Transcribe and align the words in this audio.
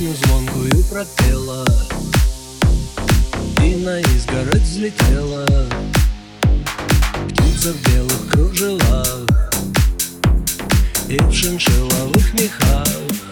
песню 0.00 0.14
звонкую 0.24 0.84
пропела. 0.84 1.66
И 3.62 3.76
на 3.76 4.00
изгородь 4.00 4.62
взлетела. 4.62 5.46
Птица 7.28 7.72
в 7.72 7.88
белых 7.88 8.28
кружевах 8.30 9.26
И 11.08 11.18
в 11.18 11.32
шиншилловых 11.32 12.32
мехах 12.34 13.29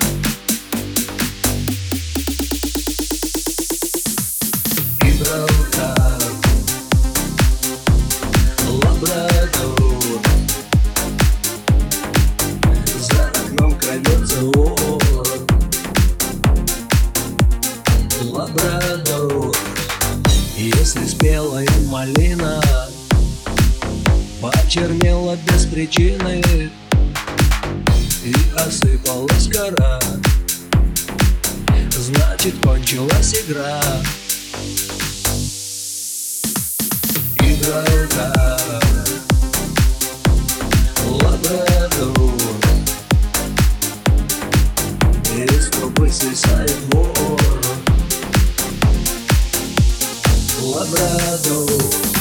Лабрадор. 18.21 19.55
Если 20.57 21.07
спела 21.07 21.63
и 21.63 21.87
малина 21.87 22.61
Почернела 24.41 25.37
без 25.47 25.67
причины 25.67 26.43
И 28.25 28.35
осыпалась 28.57 29.47
кора 29.47 30.01
Значит, 31.97 32.55
кончилась 32.65 33.35
игра. 33.47 33.81
Игралка 37.37 38.59
Лабрадор. 41.07 42.41
Из 45.37 45.69
трубы 45.69 46.11
свисает 46.11 46.75
вор 46.93 47.58
Лабрадор 50.79 52.18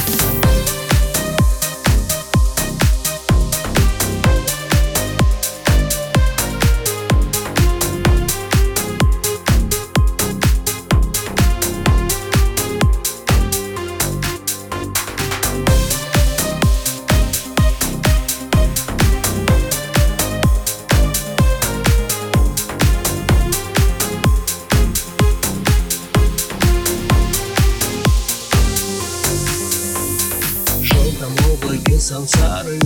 Желтом 31.28 31.50
облаке 31.52 31.98
сансары. 31.98 32.78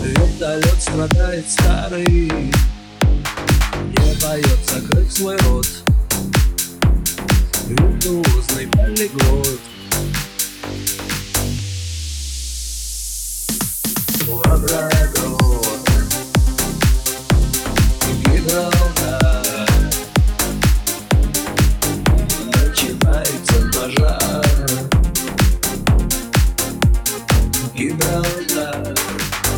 Вертолет 0.00 0.80
страдает 0.80 1.50
старый. 1.50 2.30
Не 3.82 4.14
поет, 4.20 4.58
закрыв 4.66 5.12
свой 5.12 5.36
рот. 5.38 5.66
Виртуозный 7.66 8.68
полиглот. 8.68 9.60
Лабрадор 14.28 15.41
Гибралтар 27.92 28.94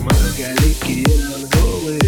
Многоликие 0.00 1.06
монголы 1.30 2.00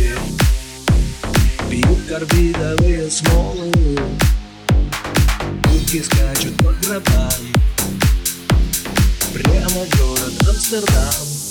Пьют 1.70 1.98
карбидовые 2.08 3.08
смолы. 3.08 3.70
Утки 5.72 6.02
скачут 6.02 6.56
по 6.58 6.72
гробам 6.82 7.30
Прямо 9.32 9.86
город 9.96 10.48
Амстердам 10.48 11.45